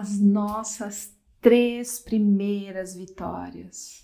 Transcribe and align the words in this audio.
as 0.00 0.18
nossas 0.18 1.10
três 1.42 1.98
primeiras 1.98 2.96
vitórias. 2.96 3.98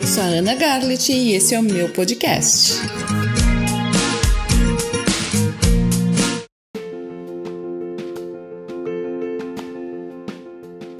Eu 0.00 0.06
sou 0.08 0.20
a 0.20 0.26
Ana 0.26 0.56
Garlet 0.56 1.12
e 1.12 1.32
esse 1.32 1.54
é 1.54 1.60
o 1.60 1.62
meu 1.62 1.92
podcast. 1.92 2.72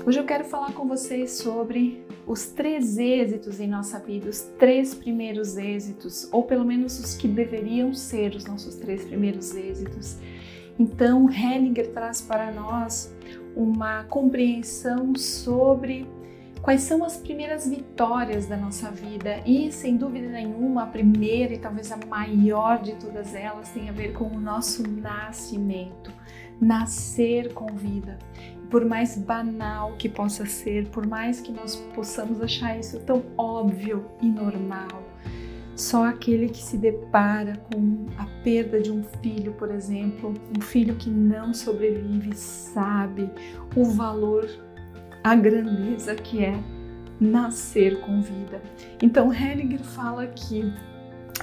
Hoje 0.07 0.21
eu 0.21 0.25
quero 0.25 0.45
falar 0.45 0.73
com 0.73 0.87
vocês 0.87 1.33
sobre 1.33 2.07
os 2.29 2.47
três 2.47 2.97
êxitos 2.97 3.59
em 3.59 3.67
nossa 3.67 3.99
vida, 3.99 4.31
os 4.31 4.43
três 4.57 4.95
primeiros 4.95 5.57
êxitos, 5.57 6.29
ou 6.31 6.45
pelo 6.45 6.65
menos 6.65 7.01
os 7.01 7.17
que 7.17 7.27
deveriam 7.27 7.93
ser 7.93 8.37
os 8.37 8.45
nossos 8.45 8.77
três 8.77 9.05
primeiros 9.05 9.53
êxitos. 9.57 10.17
Então, 10.79 11.29
Hellinger 11.29 11.93
traz 11.93 12.21
para 12.21 12.53
nós 12.53 13.15
uma 13.57 14.05
compreensão 14.05 15.15
sobre 15.17 16.09
quais 16.63 16.83
são 16.83 17.05
as 17.05 17.17
primeiras 17.17 17.69
vitórias 17.69 18.47
da 18.47 18.57
nossa 18.57 18.91
vida. 18.91 19.41
E, 19.45 19.73
sem 19.73 19.97
dúvida 19.97 20.29
nenhuma, 20.29 20.85
a 20.85 20.87
primeira 20.87 21.55
e 21.55 21.59
talvez 21.59 21.91
a 21.91 21.97
maior 21.97 22.81
de 22.81 22.95
todas 22.95 23.35
elas 23.35 23.71
tem 23.71 23.89
a 23.89 23.93
ver 23.93 24.13
com 24.13 24.27
o 24.27 24.41
nosso 24.41 24.89
nascimento, 24.89 26.13
nascer 26.61 27.53
com 27.55 27.75
vida. 27.75 28.19
Por 28.71 28.85
mais 28.85 29.17
banal 29.17 29.95
que 29.99 30.09
possa 30.09 30.45
ser, 30.45 30.89
por 30.89 31.07
mais 31.07 31.41
que 31.41 31.51
nós 31.51 31.75
possamos 31.95 32.41
achar 32.41 32.79
isso 32.79 33.01
tão 33.01 33.25
óbvio 33.37 34.05
e 34.21 34.27
normal, 34.27 35.08
só 35.79 36.07
aquele 36.07 36.49
que 36.49 36.61
se 36.61 36.77
depara 36.77 37.57
com 37.73 38.07
a 38.19 38.27
perda 38.43 38.81
de 38.81 38.91
um 38.91 39.05
filho, 39.23 39.53
por 39.53 39.71
exemplo, 39.71 40.35
um 40.57 40.61
filho 40.61 40.97
que 40.97 41.09
não 41.09 41.55
sobrevive, 41.55 42.35
sabe 42.35 43.31
o 43.77 43.85
valor, 43.85 44.49
a 45.23 45.37
grandeza 45.37 46.17
que 46.17 46.45
é 46.45 46.59
nascer 47.21 48.01
com 48.01 48.21
vida. 48.21 48.61
Então, 49.01 49.33
Hellinger 49.33 49.85
fala 49.85 50.27
que 50.27 50.65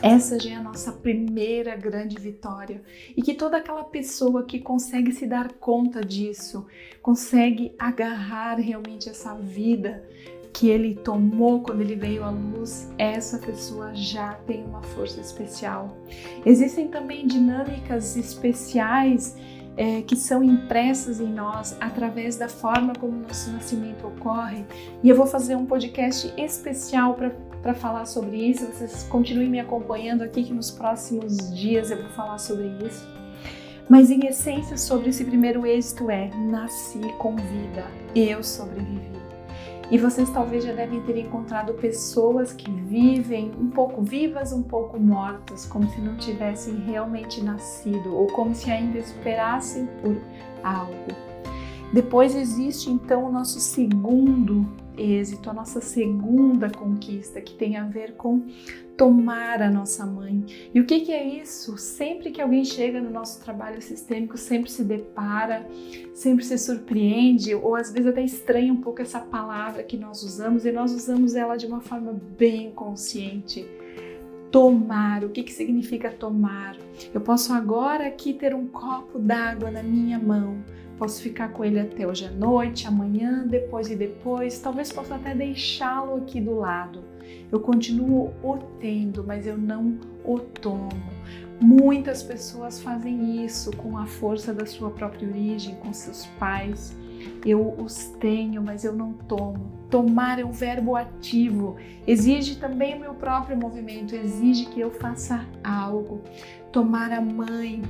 essa 0.02 0.38
já 0.38 0.52
é 0.52 0.56
a 0.56 0.62
nossa 0.62 0.92
primeira 0.92 1.74
grande 1.78 2.20
vitória 2.20 2.82
e 3.16 3.22
que 3.22 3.34
toda 3.34 3.56
aquela 3.56 3.86
pessoa 3.86 4.44
que 4.44 4.60
consegue 4.60 5.14
se 5.14 5.26
dar 5.26 5.54
conta 5.54 6.02
disso, 6.02 6.68
consegue 7.02 7.74
agarrar 7.80 8.56
realmente 8.56 9.08
essa 9.08 9.34
vida 9.36 10.06
que 10.56 10.70
ele 10.70 10.96
tomou 10.96 11.60
quando 11.60 11.82
ele 11.82 11.98
veio 11.98 12.24
à 12.24 12.30
luz, 12.30 12.90
essa 12.98 13.38
pessoa 13.38 13.94
já 13.94 14.36
tem 14.48 14.64
uma 14.64 14.82
força 14.82 15.20
especial. 15.20 15.98
Existem 16.46 16.88
também 16.88 17.28
dinâmicas 17.28 18.16
especiais 18.16 19.36
é, 19.76 20.02
que 20.02 20.16
são 20.16 20.42
impressas 20.42 21.20
em 21.20 21.28
nós 21.28 21.76
através 21.82 22.38
da 22.38 22.48
forma 22.48 22.94
como 22.98 23.20
nosso 23.20 23.52
nascimento 23.52 24.08
ocorre. 24.08 24.64
E 25.04 25.10
eu 25.10 25.16
vou 25.18 25.28
fazer 25.28 25.58
um 25.58 25.66
podcast 25.66 26.34
especial 26.38 27.18
para 27.62 27.74
falar 27.74 28.06
sobre 28.06 28.38
isso. 28.38 28.66
Vocês 28.66 29.04
continuem 29.04 29.50
me 29.50 29.60
acompanhando 29.60 30.22
aqui, 30.22 30.42
que 30.42 30.54
nos 30.54 30.72
próximos 30.72 31.54
dias 31.54 31.92
eu 31.92 32.02
vou 32.02 32.12
falar 32.12 32.38
sobre 32.38 32.68
isso. 32.88 33.06
Mas 33.90 34.10
em 34.10 34.26
essência, 34.26 34.78
sobre 34.78 35.10
esse 35.10 35.26
primeiro 35.26 35.66
êxito 35.66 36.10
é: 36.10 36.32
nasci 36.50 37.00
com 37.20 37.36
vida, 37.36 37.86
eu 38.16 38.42
sobrevivi. 38.42 39.15
E 39.92 39.98
vocês 39.98 40.30
talvez 40.32 40.64
já 40.64 40.74
devem 40.74 41.02
ter 41.02 41.18
encontrado 41.18 41.74
pessoas 41.74 42.52
que 42.52 42.72
vivem 42.72 43.52
um 43.60 43.70
pouco 43.70 44.02
vivas, 44.02 44.52
um 44.52 44.64
pouco 44.64 45.00
mortas, 45.00 45.66
como 45.66 45.88
se 45.92 46.02
não 46.02 46.16
tivessem 46.18 46.76
realmente 46.78 47.44
nascido 47.44 48.16
ou 48.16 48.28
como 48.28 48.56
se 48.56 48.72
ainda 48.72 48.98
esperassem 48.98 49.88
por 50.02 50.18
algo. 50.64 50.94
Depois 51.94 52.36
existe 52.36 52.90
então 52.90 53.26
o 53.26 53.32
nosso 53.32 53.60
segundo 53.60 54.66
êxito, 54.98 55.50
a 55.50 55.54
nossa 55.54 55.82
segunda 55.82 56.70
conquista, 56.70 57.42
que 57.42 57.54
tem 57.54 57.78
a 57.78 57.86
ver 57.86 58.14
com 58.14 58.46
tomar 58.98 59.62
a 59.62 59.70
nossa 59.70 60.06
mãe. 60.06 60.46
E 60.74 60.80
o 60.80 60.86
que, 60.86 61.02
que, 61.02 61.12
é 61.12 61.24
isso? 61.24 61.78
Sempre 61.78 62.32
que 62.32 62.42
alguém 62.42 62.64
chega 62.64 63.02
no 63.02 63.10
nosso 63.10 63.44
trabalho 63.44 63.82
sistêmico, 63.82 64.38
sempre 64.38 64.72
se 64.72 64.84
depara, 64.84 65.68
sempre 66.14 66.44
se 66.46 66.58
surpreende, 66.58 67.54
ou 67.54 67.76
às 67.76 67.92
vezes 67.92 68.08
até 68.08 68.24
estranha 68.24 68.72
um 68.72 68.82
pouco 68.82 69.02
essa 69.02 69.20
palavra 69.20 69.84
que 69.84 69.98
nós 69.98 70.24
usamos, 70.24 70.66
e 70.66 70.72
nós 70.72 70.94
usamos 70.94 71.36
ela 71.36 71.58
de 71.58 71.66
uma 71.66 71.82
forma 71.82 72.20
bem 72.38 72.72
consciente. 72.72 73.68
Tomar, 74.52 75.26
o 75.26 75.30
que, 75.30 75.44
que 75.44 75.52
significa 75.52 76.10
tomar? 76.10 76.78
Eu 77.14 77.20
posso 77.20 77.52
agora 77.52 78.08
aqui 78.08 78.34
ter 78.34 78.56
um 78.56 78.68
copo 78.68 79.20
d'água 79.20 79.70
na 79.70 79.84
minha 79.84 80.18
mão, 80.18 80.64
Posso 80.98 81.22
ficar 81.22 81.50
com 81.50 81.64
ele 81.64 81.80
até 81.80 82.08
hoje 82.08 82.26
à 82.26 82.32
noite, 82.32 82.88
amanhã, 82.88 83.46
depois 83.46 83.90
e 83.90 83.96
depois. 83.96 84.60
Talvez 84.60 84.92
possa 84.92 85.16
até 85.16 85.36
deixá-lo 85.36 86.18
aqui 86.18 86.40
do 86.40 86.56
lado. 86.56 87.04
Eu 87.52 87.60
continuo 87.60 88.34
o 88.42 88.58
tendo, 88.80 89.24
mas 89.24 89.46
eu 89.46 89.58
não 89.58 89.98
o 90.24 90.40
tomo. 90.40 90.90
Muitas 91.60 92.24
pessoas 92.24 92.82
fazem 92.82 93.46
isso 93.46 93.76
com 93.78 93.98
a 93.98 94.06
força 94.06 94.54
da 94.54 94.66
sua 94.66 94.90
própria 94.90 95.28
origem, 95.28 95.76
com 95.76 95.92
seus 95.92 96.26
pais. 96.40 96.96
Eu 97.46 97.76
os 97.78 98.08
tenho, 98.20 98.62
mas 98.62 98.84
eu 98.84 98.94
não 98.94 99.14
tomo. 99.14 99.72
Tomar 99.90 100.40
é 100.40 100.46
um 100.46 100.52
verbo 100.52 100.96
ativo, 100.96 101.78
exige 102.06 102.56
também 102.56 102.96
o 102.96 103.00
meu 103.00 103.14
próprio 103.14 103.58
movimento, 103.58 104.16
exige 104.16 104.66
que 104.66 104.80
eu 104.80 104.92
faça 104.92 105.46
algo 105.64 106.22
tomar 106.72 107.12
a 107.12 107.22
mãe. 107.22 107.82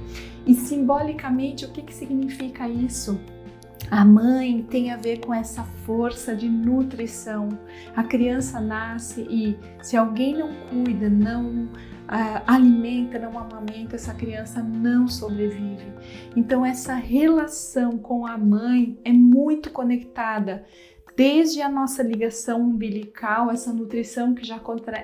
E 0.46 0.54
simbolicamente, 0.54 1.66
o 1.66 1.70
que, 1.70 1.82
que 1.82 1.94
significa 1.94 2.68
isso? 2.68 3.20
A 3.90 4.04
mãe 4.04 4.64
tem 4.64 4.92
a 4.92 4.98
ver 4.98 5.20
com 5.20 5.34
essa 5.34 5.64
força 5.86 6.36
de 6.36 6.50
nutrição. 6.50 7.50
A 7.96 8.04
criança 8.04 8.60
nasce 8.60 9.22
e 9.30 9.58
se 9.82 9.96
alguém 9.96 10.38
não 10.38 10.50
cuida, 10.70 11.10
não 11.10 11.66
uh, 12.06 12.42
alimenta, 12.48 13.20
não 13.20 13.38
amamenta, 13.38 13.96
essa 13.96 14.14
criança 14.14 14.62
não 14.62 15.08
sobrevive. 15.08 15.94
Então, 16.36 16.66
essa 16.66 16.96
relação 16.96 17.98
com 17.98 18.26
a 18.26 18.38
mãe 18.38 18.98
é 19.04 19.14
muito 19.14 19.70
conectada 19.72 20.66
desde 21.16 21.62
a 21.62 21.70
nossa 21.70 22.04
ligação 22.04 22.62
umbilical, 22.62 23.50
essa 23.50 23.72
nutrição 23.72 24.36
que 24.36 24.46
já 24.46 24.60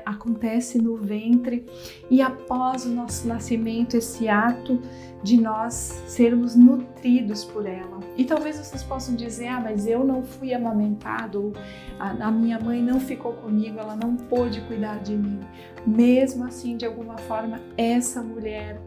acontece 0.05 0.77
no 0.77 0.97
ventre 0.97 1.65
e 2.09 2.21
após 2.21 2.85
o 2.85 2.89
nosso 2.89 3.27
nascimento, 3.27 3.95
esse 3.95 4.27
ato 4.27 4.79
de 5.23 5.39
nós 5.39 5.73
sermos 6.07 6.55
nutridos 6.55 7.45
por 7.45 7.65
ela. 7.65 7.99
E 8.17 8.25
talvez 8.25 8.57
vocês 8.57 8.83
possam 8.83 9.15
dizer: 9.15 9.47
ah, 9.47 9.59
mas 9.59 9.87
eu 9.87 10.03
não 10.03 10.23
fui 10.23 10.53
amamentado, 10.53 11.53
a, 11.99 12.27
a 12.27 12.31
minha 12.31 12.59
mãe 12.59 12.81
não 12.81 12.99
ficou 12.99 13.33
comigo, 13.33 13.79
ela 13.79 13.95
não 13.95 14.15
pôde 14.15 14.61
cuidar 14.61 14.99
de 14.99 15.15
mim. 15.15 15.39
Mesmo 15.85 16.43
assim, 16.43 16.75
de 16.75 16.85
alguma 16.85 17.17
forma, 17.17 17.59
essa 17.77 18.21
mulher 18.21 18.81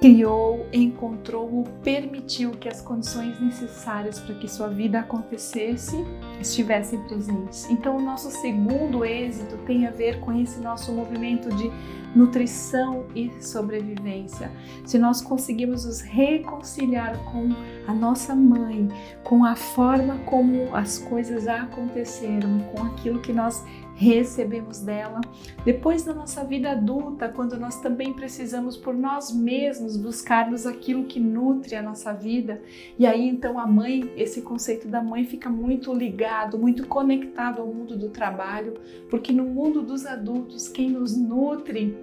criou, 0.00 0.66
encontrou 0.72 1.50
ou 1.52 1.64
permitiu 1.82 2.50
que 2.52 2.68
as 2.68 2.80
condições 2.80 3.40
necessárias 3.40 4.18
para 4.18 4.34
que 4.34 4.48
sua 4.48 4.68
vida 4.68 5.00
acontecesse 5.00 5.96
estivessem 6.40 7.00
presentes. 7.04 7.68
Então, 7.70 7.96
o 7.96 8.02
nosso 8.02 8.30
segundo 8.30 9.04
êxito 9.04 9.56
tem 9.66 9.86
a 9.86 9.90
ver 9.90 10.20
com 10.20 10.32
esse 10.32 10.60
nosso 10.60 10.92
movimento 10.92 11.48
de 11.56 11.70
nutrição 12.14 13.04
e 13.14 13.30
sobrevivência. 13.42 14.50
Se 14.84 14.98
nós 14.98 15.20
conseguirmos 15.20 15.84
nos 15.84 16.00
reconciliar 16.00 17.18
com 17.24 17.48
a 17.86 17.92
nossa 17.92 18.34
mãe, 18.34 18.88
com 19.22 19.44
a 19.44 19.54
forma 19.54 20.18
como 20.24 20.74
as 20.74 20.98
coisas 20.98 21.46
aconteceram, 21.46 22.60
com 22.72 22.84
aquilo 22.84 23.20
que 23.20 23.32
nós 23.32 23.64
recebemos 23.96 24.80
dela. 24.80 25.22
Depois 25.64 26.04
da 26.04 26.12
nossa 26.12 26.44
vida 26.44 26.70
adulta, 26.70 27.28
quando 27.28 27.58
nós 27.58 27.80
também 27.80 28.12
precisamos 28.12 28.76
por 28.76 28.94
nós 28.94 29.32
mesmos 29.32 29.96
buscarmos 29.96 30.66
aquilo 30.66 31.04
que 31.04 31.18
nutre 31.18 31.74
a 31.74 31.82
nossa 31.82 32.12
vida, 32.12 32.60
e 32.98 33.06
aí 33.06 33.26
então 33.26 33.58
a 33.58 33.66
mãe, 33.66 34.12
esse 34.16 34.42
conceito 34.42 34.86
da 34.86 35.02
mãe 35.02 35.24
fica 35.24 35.48
muito 35.48 35.92
ligado, 35.94 36.58
muito 36.58 36.86
conectado 36.86 37.62
ao 37.62 37.68
mundo 37.68 37.96
do 37.96 38.10
trabalho, 38.10 38.74
porque 39.08 39.32
no 39.32 39.44
mundo 39.44 39.82
dos 39.82 40.04
adultos 40.04 40.68
quem 40.68 40.90
nos 40.90 41.16
nutre 41.16 41.96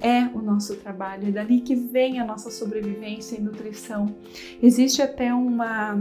é 0.00 0.22
o 0.32 0.40
nosso 0.40 0.76
trabalho, 0.76 1.28
é 1.28 1.30
dali 1.32 1.60
que 1.60 1.74
vem 1.74 2.20
a 2.20 2.24
nossa 2.24 2.50
sobrevivência 2.50 3.36
e 3.36 3.40
nutrição. 3.40 4.14
Existe 4.62 5.02
até 5.02 5.34
uma 5.34 6.00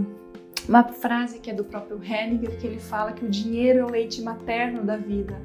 uma 0.69 0.83
frase 0.83 1.39
que 1.39 1.50
é 1.50 1.54
do 1.54 1.63
próprio 1.63 2.00
Henniger, 2.01 2.56
que 2.60 2.68
ele 2.68 2.80
fala 2.80 3.12
que 3.12 3.25
o 3.25 3.30
dinheiro 3.30 3.80
é 3.80 3.83
o 3.83 3.89
leite 3.89 4.21
materno 4.21 4.83
da 4.83 4.95
vida. 4.95 5.42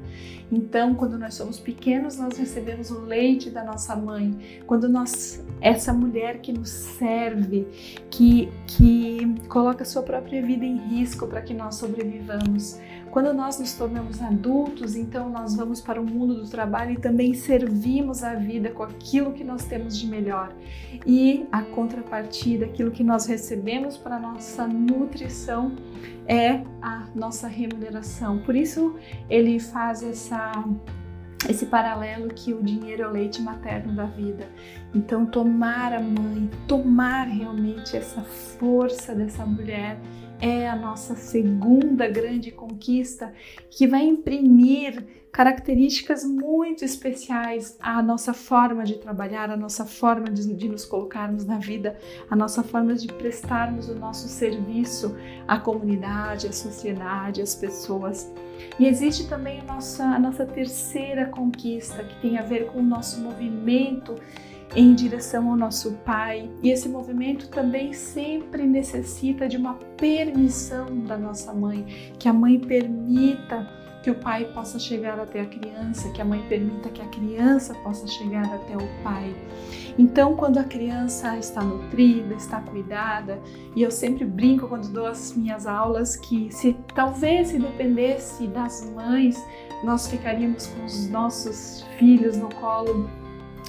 Então, 0.51 0.93
quando 0.93 1.17
nós 1.17 1.33
somos 1.33 1.59
pequenos, 1.59 2.19
nós 2.19 2.37
recebemos 2.37 2.91
o 2.91 2.99
leite 3.01 3.49
da 3.49 3.63
nossa 3.63 3.95
mãe. 3.95 4.61
Quando 4.67 4.87
nós, 4.87 5.43
essa 5.59 5.91
mulher 5.91 6.41
que 6.41 6.53
nos 6.53 6.69
serve, 6.69 7.67
que, 8.11 8.51
que 8.67 9.35
coloca 9.49 9.83
sua 9.83 10.03
própria 10.03 10.45
vida 10.45 10.63
em 10.63 10.77
risco 10.77 11.25
para 11.25 11.41
que 11.41 11.55
nós 11.55 11.73
sobrevivamos. 11.73 12.79
Quando 13.15 13.33
nós 13.33 13.57
nos 13.57 13.71
tornamos 13.71 14.21
adultos, 14.21 14.93
então 14.93 15.29
nós 15.29 15.55
vamos 15.55 15.79
para 15.79 16.01
o 16.01 16.05
mundo 16.05 16.35
do 16.35 16.49
trabalho 16.49 16.91
e 16.91 16.97
também 16.97 17.33
servimos 17.33 18.25
a 18.25 18.33
vida 18.33 18.71
com 18.71 18.83
aquilo 18.83 19.31
que 19.31 19.41
nós 19.41 19.63
temos 19.63 19.97
de 19.97 20.05
melhor. 20.05 20.51
E 21.05 21.47
a 21.49 21.61
contrapartida, 21.61 22.65
aquilo 22.65 22.91
que 22.91 23.05
nós 23.05 23.25
recebemos 23.25 23.95
para 23.95 24.19
nossa 24.19 24.67
nutrição 24.67 25.05
nutrição 25.15 25.75
é 26.27 26.61
a 26.81 27.07
nossa 27.15 27.47
remuneração. 27.47 28.39
Por 28.39 28.53
isso 28.53 28.95
ele 29.29 29.61
faz 29.61 30.03
essa 30.03 30.51
esse 31.47 31.67
paralelo 31.67 32.29
que 32.29 32.53
o 32.53 32.63
dinheiro 32.63 33.03
é 33.03 33.07
o 33.07 33.11
leite 33.11 33.39
materno 33.39 33.93
da 33.93 34.05
vida. 34.05 34.49
Então, 34.95 35.27
tomar 35.27 35.93
a 35.93 35.99
mãe, 35.99 36.49
tomar 36.67 37.27
realmente 37.27 37.95
essa 37.95 38.23
força 38.23 39.13
dessa 39.13 39.45
mulher 39.45 39.99
é 40.39 40.67
a 40.67 40.75
nossa 40.75 41.15
segunda 41.15 42.07
grande 42.07 42.51
conquista 42.51 43.33
que 43.69 43.87
vai 43.87 44.03
imprimir 44.03 45.03
características 45.35 46.23
muito 46.23 46.85
especiais 46.85 47.77
à 47.81 48.01
nossa 48.01 48.33
forma 48.33 48.85
de 48.85 48.95
trabalhar, 48.99 49.49
à 49.49 49.57
nossa 49.57 49.85
forma 49.85 50.29
de, 50.29 50.53
de, 50.53 50.69
nos 50.69 50.85
colocarmos 50.85 51.43
na 51.43 51.57
vida, 51.57 51.97
à 52.29 52.37
nossa 52.37 52.63
forma 52.63 52.95
de 52.95 53.07
prestarmos 53.07 53.89
o 53.89 53.95
nosso 53.95 54.29
serviço 54.29 55.13
à 55.45 55.59
comunidade, 55.59 56.47
à 56.47 56.53
sociedade, 56.53 57.41
às 57.41 57.53
pessoas. 57.53 58.31
E 58.79 58.87
existe 58.87 59.27
também 59.27 59.59
a 59.59 59.63
nossa, 59.65 60.05
a 60.05 60.17
nossa 60.17 60.45
terceira 60.45 61.25
conquista, 61.25 62.01
que 62.01 62.21
tem 62.21 62.37
a 62.37 62.41
ver 62.41 62.67
com 62.67 62.79
o 62.79 62.83
nosso 62.83 63.19
movimento 63.19 64.15
em 64.75 64.93
direção 64.95 65.49
ao 65.49 65.57
nosso 65.57 65.93
Pai. 66.05 66.49
E 66.63 66.69
esse 66.69 66.87
movimento 66.87 67.49
também 67.49 67.93
sempre 67.93 68.63
necessita 68.63 69.47
de 69.47 69.57
uma 69.57 69.75
permissão 69.97 70.99
da 70.99 71.17
nossa 71.17 71.53
mãe, 71.53 71.85
que 72.17 72.27
a 72.27 72.33
mãe 72.33 72.59
permita 72.59 73.67
que 74.05 74.11
o 74.11 74.15
pai 74.15 74.45
possa 74.53 74.77
chegar 74.77 75.19
até 75.19 75.41
a 75.41 75.47
criança, 75.47 76.11
que 76.11 76.21
a 76.21 76.25
mãe 76.25 76.39
permita 76.47 76.89
que 76.89 77.01
a 77.01 77.07
criança 77.07 77.73
possa 77.83 78.05
chegar 78.05 78.45
até 78.53 78.77
o 78.77 79.03
pai. 79.03 79.35
Então, 79.97 80.35
quando 80.35 80.59
a 80.59 80.63
criança 80.63 81.35
está 81.39 81.63
nutrida, 81.63 82.35
está 82.35 82.61
cuidada, 82.61 83.41
e 83.75 83.81
eu 83.81 83.89
sempre 83.89 84.23
brinco 84.23 84.67
quando 84.67 84.89
dou 84.89 85.07
as 85.07 85.35
minhas 85.35 85.65
aulas 85.65 86.15
que 86.17 86.53
se 86.53 86.75
talvez 86.93 87.47
se 87.47 87.57
dependesse 87.57 88.45
das 88.45 88.87
mães, 88.93 89.43
nós 89.83 90.07
ficaríamos 90.07 90.67
com 90.67 90.85
os 90.85 91.09
nossos 91.09 91.83
filhos 91.97 92.37
no 92.37 92.53
colo 92.53 93.09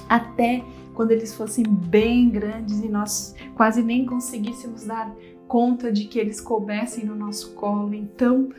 até 0.07 0.63
quando 0.97 1.11
eles 1.11 1.35
fossem 1.35 1.63
bem 1.63 2.27
grandes 2.27 2.79
e 2.79 2.89
nós 2.89 3.35
quase 3.55 3.83
nem 3.83 4.03
conseguíssemos 4.03 4.83
dar 4.83 5.15
conta 5.47 5.91
de 5.91 6.05
que 6.05 6.17
eles 6.17 6.41
coubessem 6.41 7.05
no 7.05 7.15
nosso 7.15 7.53
colo. 7.53 7.93
Então, 7.93 8.49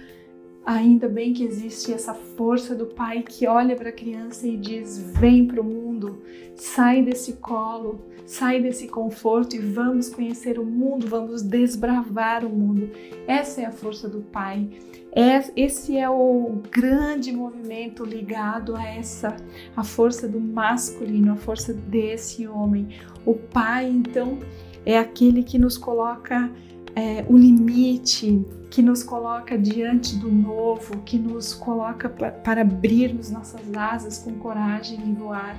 ainda 0.68 1.08
bem 1.08 1.32
que 1.32 1.42
existe 1.42 1.94
essa 1.94 2.12
força 2.12 2.74
do 2.74 2.84
pai 2.84 3.22
que 3.22 3.46
olha 3.46 3.74
para 3.74 3.88
a 3.88 3.92
criança 3.92 4.46
e 4.46 4.54
diz: 4.54 4.98
"Vem 5.18 5.46
para 5.46 5.62
o 5.62 5.64
mundo, 5.64 6.22
sai 6.54 7.02
desse 7.02 7.34
colo, 7.34 8.04
sai 8.26 8.60
desse 8.60 8.86
conforto 8.86 9.56
e 9.56 9.58
vamos 9.58 10.10
conhecer 10.10 10.58
o 10.58 10.64
mundo, 10.66 11.06
vamos 11.06 11.42
desbravar 11.42 12.44
o 12.44 12.50
mundo". 12.50 12.90
Essa 13.26 13.62
é 13.62 13.64
a 13.64 13.72
força 13.72 14.10
do 14.10 14.20
pai. 14.20 14.68
É, 15.10 15.42
esse 15.56 15.96
é 15.96 16.08
o 16.08 16.60
grande 16.70 17.32
movimento 17.32 18.04
ligado 18.04 18.76
a 18.76 18.84
essa, 18.84 19.34
a 19.74 19.82
força 19.82 20.28
do 20.28 20.38
masculino, 20.38 21.32
a 21.32 21.36
força 21.36 21.72
desse 21.72 22.46
homem. 22.46 22.88
O 23.24 23.34
pai, 23.34 23.88
então, 23.88 24.38
é 24.84 24.98
aquele 24.98 25.42
que 25.42 25.58
nos 25.58 25.78
coloca 25.78 26.52
é, 26.94 27.24
o 27.28 27.36
limite, 27.36 28.44
que 28.70 28.82
nos 28.82 29.02
coloca 29.02 29.56
diante 29.56 30.16
do 30.16 30.30
novo, 30.30 30.98
que 31.04 31.18
nos 31.18 31.54
coloca 31.54 32.08
para 32.08 32.60
abrirmos 32.60 33.30
nossas 33.30 33.60
asas 33.74 34.18
com 34.18 34.32
coragem 34.34 34.98
e 35.08 35.12
voar. 35.12 35.56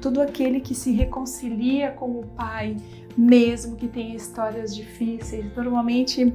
Todo 0.00 0.20
aquele 0.20 0.60
que 0.60 0.74
se 0.74 0.92
reconcilia 0.92 1.90
com 1.90 2.20
o 2.20 2.26
Pai, 2.26 2.76
mesmo 3.16 3.76
que 3.76 3.88
tenha 3.88 4.14
histórias 4.14 4.74
difíceis. 4.74 5.44
Normalmente, 5.54 6.32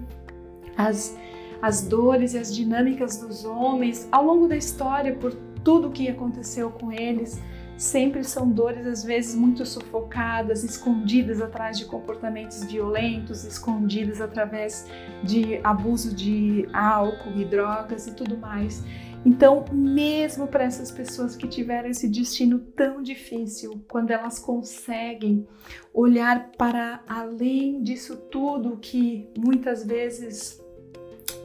as 0.77 1.15
as 1.61 1.81
dores 1.81 2.33
e 2.33 2.39
as 2.39 2.53
dinâmicas 2.53 3.17
dos 3.17 3.45
homens 3.45 4.07
ao 4.11 4.25
longo 4.25 4.47
da 4.47 4.57
história, 4.57 5.13
por 5.15 5.33
tudo 5.63 5.89
o 5.89 5.91
que 5.91 6.07
aconteceu 6.07 6.71
com 6.71 6.91
eles, 6.91 7.39
sempre 7.81 8.23
são 8.23 8.47
dores 8.47 8.85
às 8.85 9.03
vezes 9.03 9.33
muito 9.33 9.65
sufocadas, 9.65 10.63
escondidas 10.63 11.41
atrás 11.41 11.79
de 11.79 11.85
comportamentos 11.85 12.63
violentos, 12.63 13.43
escondidas 13.43 14.21
através 14.21 14.85
de 15.23 15.59
abuso 15.63 16.15
de 16.15 16.67
álcool 16.71 17.31
e 17.35 17.43
drogas 17.43 18.05
e 18.05 18.13
tudo 18.13 18.37
mais. 18.37 18.83
Então, 19.25 19.65
mesmo 19.71 20.47
para 20.47 20.63
essas 20.63 20.91
pessoas 20.91 21.35
que 21.35 21.47
tiveram 21.47 21.89
esse 21.89 22.07
destino 22.07 22.59
tão 22.59 23.01
difícil, 23.01 23.83
quando 23.87 24.11
elas 24.11 24.37
conseguem 24.37 25.47
olhar 25.91 26.51
para 26.57 27.01
além 27.07 27.81
disso 27.81 28.15
tudo 28.15 28.77
que 28.77 29.27
muitas 29.35 29.83
vezes 29.83 30.63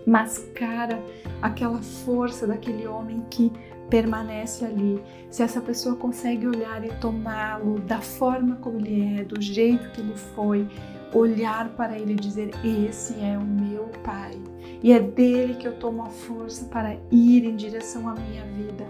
mascara 0.06 1.02
aquela 1.40 1.80
força 1.80 2.46
daquele 2.46 2.86
homem 2.86 3.24
que 3.30 3.50
permanece 3.88 4.64
ali. 4.64 5.02
Se 5.30 5.42
essa 5.42 5.60
pessoa 5.60 5.96
consegue 5.96 6.46
olhar 6.46 6.84
e 6.84 6.90
tomá-lo 7.00 7.78
da 7.80 8.00
forma 8.00 8.56
como 8.56 8.78
ele 8.78 9.20
é, 9.20 9.24
do 9.24 9.40
jeito 9.40 9.90
que 9.90 10.00
ele 10.00 10.16
foi, 10.16 10.68
olhar 11.12 11.68
para 11.70 11.98
ele 11.98 12.12
e 12.12 12.16
dizer: 12.16 12.50
Esse 12.64 13.14
é 13.20 13.36
o 13.38 13.44
meu 13.44 13.90
Pai, 14.04 14.38
e 14.82 14.92
é 14.92 15.00
dele 15.00 15.54
que 15.54 15.66
eu 15.66 15.76
tomo 15.78 16.02
a 16.02 16.10
força 16.10 16.64
para 16.66 16.96
ir 17.10 17.44
em 17.44 17.56
direção 17.56 18.08
à 18.08 18.14
minha 18.14 18.44
vida. 18.44 18.86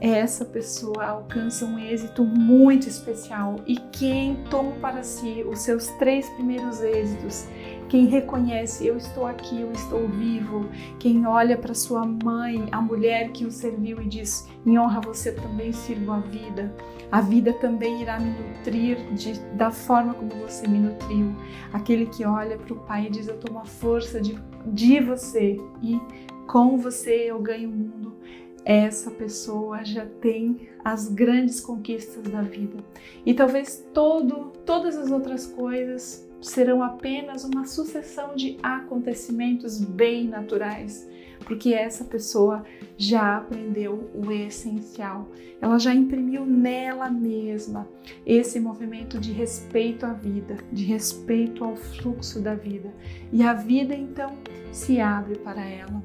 Essa 0.00 0.44
pessoa 0.44 1.04
alcança 1.04 1.64
um 1.64 1.76
êxito 1.76 2.24
muito 2.24 2.88
especial 2.88 3.56
e 3.66 3.76
quem 3.90 4.36
toma 4.48 4.70
para 4.80 5.02
si 5.02 5.44
os 5.44 5.58
seus 5.58 5.88
três 5.98 6.28
primeiros 6.30 6.80
êxitos 6.80 7.48
quem 7.88 8.06
reconhece 8.06 8.86
eu 8.86 8.96
estou 8.96 9.26
aqui, 9.26 9.60
eu 9.60 9.72
estou 9.72 10.06
vivo, 10.08 10.68
quem 10.98 11.26
olha 11.26 11.56
para 11.56 11.74
sua 11.74 12.04
mãe, 12.04 12.68
a 12.70 12.80
mulher 12.80 13.30
que 13.32 13.44
o 13.44 13.50
serviu 13.50 14.00
e 14.02 14.06
diz: 14.06 14.46
em 14.66 14.78
honra 14.78 15.00
você 15.00 15.32
também 15.32 15.72
sirvo 15.72 16.12
a 16.12 16.20
vida. 16.20 16.74
A 17.10 17.22
vida 17.22 17.54
também 17.54 18.02
irá 18.02 18.20
me 18.20 18.30
nutrir 18.30 18.98
de, 19.14 19.40
da 19.56 19.70
forma 19.70 20.12
como 20.12 20.30
você 20.42 20.68
me 20.68 20.78
nutriu. 20.78 21.34
Aquele 21.72 22.04
que 22.04 22.22
olha 22.26 22.58
para 22.58 22.74
o 22.74 22.80
Pai 22.80 23.06
e 23.06 23.10
diz: 23.10 23.28
Eu 23.28 23.38
tomo 23.38 23.60
a 23.60 23.64
força 23.64 24.20
de, 24.20 24.38
de 24.66 25.00
você 25.00 25.58
e 25.82 25.98
com 26.46 26.76
você 26.76 27.30
eu 27.30 27.40
ganho 27.40 27.70
o 27.70 27.72
mundo. 27.72 28.16
Essa 28.62 29.10
pessoa 29.10 29.82
já 29.82 30.04
tem 30.04 30.68
as 30.84 31.08
grandes 31.08 31.58
conquistas 31.58 32.24
da 32.24 32.42
vida. 32.42 32.76
E 33.24 33.32
talvez 33.32 33.82
todo, 33.94 34.52
todas 34.66 34.94
as 34.98 35.10
outras 35.10 35.46
coisas 35.46 36.27
serão 36.40 36.82
apenas 36.82 37.44
uma 37.44 37.66
sucessão 37.66 38.34
de 38.34 38.56
acontecimentos 38.62 39.80
bem 39.80 40.28
naturais, 40.28 41.08
porque 41.44 41.72
essa 41.72 42.04
pessoa 42.04 42.64
já 42.96 43.36
aprendeu 43.38 44.10
o 44.14 44.30
essencial, 44.30 45.28
ela 45.60 45.78
já 45.78 45.94
imprimiu 45.94 46.44
nela 46.44 47.10
mesma 47.10 47.88
esse 48.26 48.60
movimento 48.60 49.18
de 49.18 49.32
respeito 49.32 50.04
à 50.04 50.12
vida, 50.12 50.56
de 50.72 50.84
respeito 50.84 51.64
ao 51.64 51.76
fluxo 51.76 52.40
da 52.40 52.54
vida, 52.54 52.92
e 53.32 53.42
a 53.42 53.54
vida 53.54 53.94
então 53.94 54.36
se 54.72 55.00
abre 55.00 55.38
para 55.38 55.64
ela. 55.64 56.02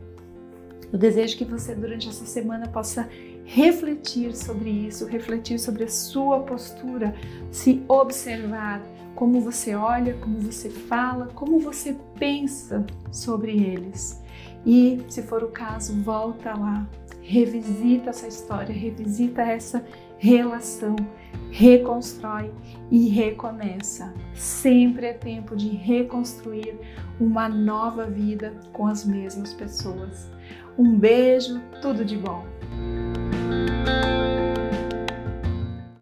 Eu 0.91 0.99
desejo 0.99 1.37
que 1.37 1.45
você 1.45 1.73
durante 1.73 2.07
essa 2.07 2.25
semana 2.25 2.67
possa 2.67 3.09
refletir 3.45 4.35
sobre 4.35 4.69
isso, 4.69 5.05
refletir 5.05 5.59
sobre 5.59 5.83
a 5.83 5.87
sua 5.87 6.41
postura, 6.41 7.15
se 7.51 7.83
observar 7.87 8.81
como 9.15 9.41
você 9.41 9.75
olha, 9.75 10.15
como 10.15 10.39
você 10.39 10.69
fala, 10.69 11.27
como 11.35 11.59
você 11.59 11.95
pensa 12.17 12.85
sobre 13.11 13.51
eles. 13.51 14.21
E, 14.65 15.01
se 15.09 15.21
for 15.21 15.43
o 15.43 15.49
caso, 15.49 15.93
volta 16.01 16.57
lá, 16.57 16.87
revisita 17.21 18.09
essa 18.09 18.27
história, 18.27 18.73
revisita 18.73 19.41
essa 19.41 19.83
relação, 20.17 20.95
reconstrói 21.51 22.51
e 22.89 23.09
recomeça. 23.09 24.13
Sempre 24.33 25.07
é 25.07 25.13
tempo 25.13 25.55
de 25.55 25.69
reconstruir 25.69 26.75
uma 27.19 27.49
nova 27.49 28.05
vida 28.05 28.53
com 28.71 28.87
as 28.87 29.05
mesmas 29.05 29.53
pessoas. 29.53 30.31
Um 30.77 30.97
beijo, 30.97 31.61
tudo 31.81 32.03
de 32.03 32.17
bom! 32.17 32.43